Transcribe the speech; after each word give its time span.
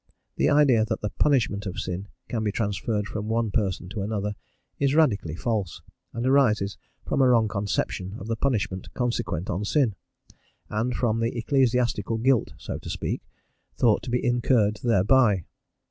The 0.37 0.49
idea 0.49 0.83
that 0.83 1.01
the 1.01 1.11
punishment 1.11 1.67
of 1.67 1.79
sin 1.79 2.07
can 2.27 2.43
be 2.43 2.51
transferred 2.51 3.05
from 3.07 3.27
one 3.27 3.51
person 3.51 3.87
to 3.89 4.01
another 4.01 4.33
is 4.79 4.95
radically 4.95 5.35
false, 5.35 5.83
and 6.11 6.25
arises 6.25 6.75
from 7.05 7.21
a 7.21 7.27
wrong 7.29 7.47
conception 7.47 8.15
of 8.17 8.25
the 8.25 8.35
punishment 8.35 8.91
consequent 8.95 9.47
on 9.47 9.63
sin, 9.63 9.93
and 10.71 10.95
from 10.95 11.19
the 11.19 11.37
ecclesiastical 11.37 12.17
guilt, 12.17 12.53
so 12.57 12.79
to 12.79 12.89
speak, 12.89 13.21
thought 13.77 14.01
to 14.01 14.09
be 14.09 14.25
incurred 14.25 14.77
thereby. 14.83 15.43